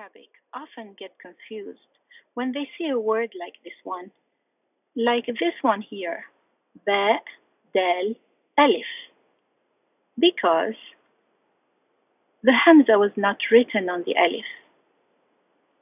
[0.00, 1.92] Arabic often get confused
[2.32, 4.10] when they see a word like this one,
[4.96, 6.24] like this one here,
[6.86, 7.16] ba,
[7.74, 8.14] dal,
[8.58, 8.86] alif,
[10.18, 10.78] because
[12.42, 14.46] the hamza was not written on the alif,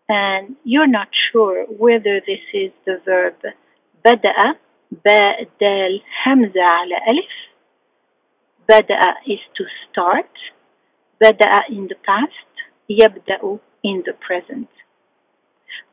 [0.08, 3.36] and you're not sure whether this is the verb
[4.04, 4.54] bada'a,
[5.04, 5.20] ba,
[5.60, 7.34] dal, hamza ala alif.
[8.68, 10.32] Bada'a is to start,
[11.22, 12.50] bada'a in the past,
[12.90, 14.68] yabda'u in the present.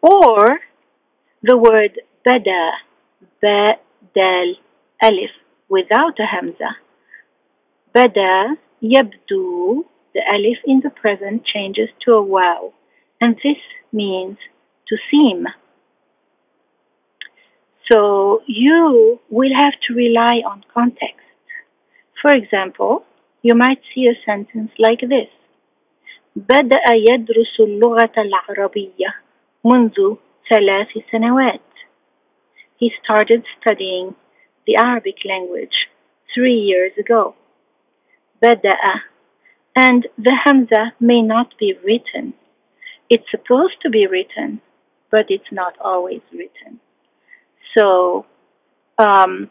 [0.02, 0.60] Or
[1.42, 2.72] the word bada,
[3.42, 3.74] ba,
[4.16, 4.56] dal,
[5.02, 5.32] alif,
[5.70, 6.78] without a hamza.
[7.94, 12.72] Bada, yabdu, the alif in the present changes to a waw,
[13.22, 13.62] and this
[13.92, 14.38] means
[14.88, 15.46] to seem.
[17.92, 21.22] So you will have to rely on context.
[22.22, 23.06] For example,
[23.44, 25.30] you might see a sentence like this.
[26.37, 29.15] بدأ يدرس اللغة العربية
[29.65, 30.17] منذ
[30.51, 31.61] ثلاث سنوات.
[32.77, 34.15] He started studying
[34.67, 35.89] the Arabic language
[36.35, 37.35] three years ago.
[38.43, 39.01] بدأ
[39.77, 42.35] and the hamza may not be written.
[43.09, 44.61] It's supposed to be written,
[45.11, 46.81] but it's not always written.
[47.77, 48.27] So
[48.99, 49.51] um,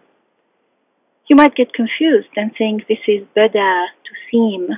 [1.27, 4.69] you might get confused and think this is bada to seem.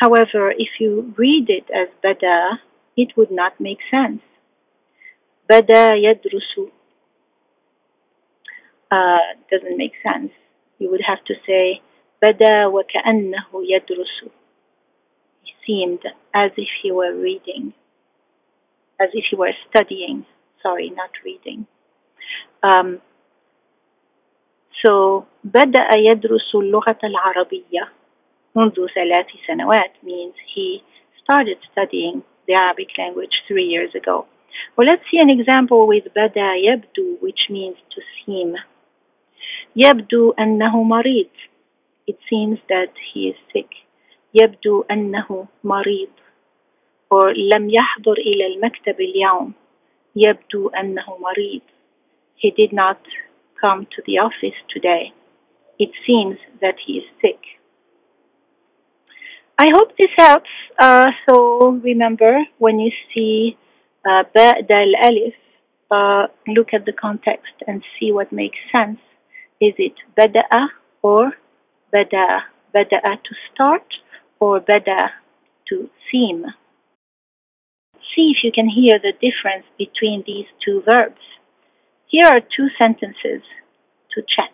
[0.00, 2.58] However, if you read it as bada,
[2.96, 4.20] it would not make sense.
[5.50, 6.70] Bada yadrusu
[8.90, 9.18] uh,
[9.50, 10.32] doesn't make sense.
[10.78, 11.80] You would have to say
[12.22, 14.30] bada wa ka'annahu yadrusu.
[15.42, 16.00] He seemed
[16.34, 17.72] as if he were reading,
[19.00, 20.26] as if he were studying.
[20.62, 21.66] Sorry, not reading.
[22.62, 23.00] Um,
[24.84, 27.88] so بدأ يدرس اللغة العربية
[28.56, 30.82] منذ ثلاث سنوات means he
[31.22, 34.26] started studying the Arabic language three years ago.
[34.76, 38.56] Well, let's see an example with بدا يبدو which means to seem.
[39.76, 41.30] يبدو أنه مريض.
[42.06, 43.70] It seems that he is sick.
[44.34, 46.10] يبدو أنه مريض.
[47.10, 49.52] Or لم يحضر إلى المكتب اليوم.
[50.16, 51.62] يبدو أنه مريض.
[52.36, 53.00] He did not
[53.60, 55.12] come to the office today.
[55.78, 57.40] It seems that he is sick.
[59.57, 60.49] I hope this helps.
[60.79, 63.57] Uh, so remember, when you see
[64.05, 65.33] uh, dal alif,
[65.91, 68.99] uh, look at the context and see what makes sense.
[69.59, 70.69] Is it bada'a
[71.01, 71.33] or
[71.93, 72.41] bada'a?
[72.73, 73.85] Bada'a to start
[74.39, 75.09] or bada'a
[75.69, 76.45] to seem?
[78.15, 81.21] See if you can hear the difference between these two verbs.
[82.07, 83.43] Here are two sentences
[84.15, 84.51] to check.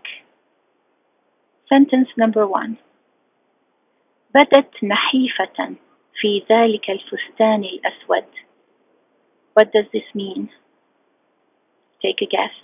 [1.69, 2.77] Sentence number one.
[4.36, 5.74] بدت نحيفة
[6.14, 8.24] في ذلك الفستان الأسود.
[9.54, 10.48] What does this mean?
[12.02, 12.56] Take a guess.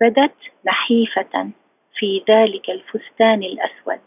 [0.00, 1.50] بدت نحيفة
[1.94, 4.00] في ذلك الفستان الأسود.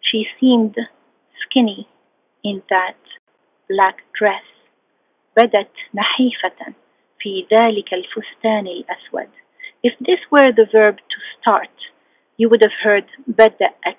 [0.00, 0.76] She seemed
[1.42, 1.88] skinny
[2.44, 3.00] in that
[3.68, 4.44] black dress.
[5.36, 6.74] بدت نحيفة
[7.18, 9.28] في ذلك الفستان الأسود.
[9.82, 11.76] If this were the verb to start,
[12.38, 13.95] you would have heard بدأت,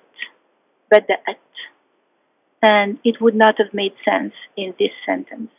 [0.92, 1.38] بدأت,
[2.62, 5.50] and it would not have made sense in this sentence.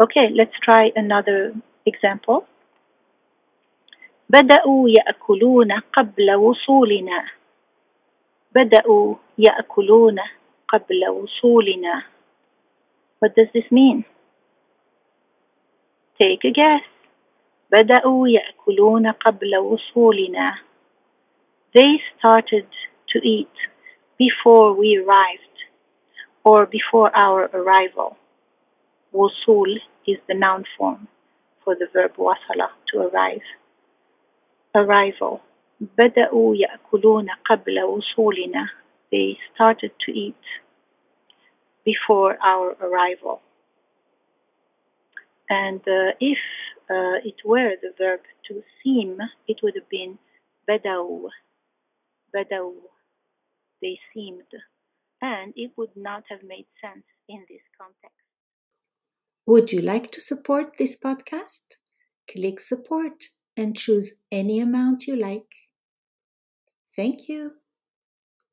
[0.00, 1.54] Okay, let's try another
[1.86, 2.46] example.
[4.28, 7.24] بدأوا يأكلون قبل وصولنا.
[8.54, 10.18] بدأوا يأكلون
[10.68, 12.02] قبل وصولنا.
[13.20, 14.04] What does this mean?
[16.20, 16.84] Take a guess.
[17.72, 20.54] بدأوا يأكلون قبل وصولنا.
[21.74, 22.66] They started
[23.12, 23.56] to eat
[24.18, 25.58] before we arrived
[26.44, 28.16] or before our arrival.
[29.12, 31.08] وصول is the noun form
[31.64, 33.42] for the verb وصل to arrive.
[34.74, 35.40] Arrival.
[35.80, 38.68] بدأوا يأكلون قبل وصولنا.
[39.10, 40.44] They started to eat
[41.84, 43.40] before our arrival.
[45.50, 46.38] And uh, if
[46.88, 50.18] uh, it were the verb to seem, it would have been
[50.68, 51.28] badaw.
[52.34, 52.72] Badaw.
[53.81, 54.51] They seemed.
[55.21, 58.17] And it would not have made sense in this context.
[59.45, 61.77] Would you like to support this podcast?
[62.31, 63.23] Click support
[63.55, 65.51] and choose any amount you like.
[66.95, 67.53] Thank you.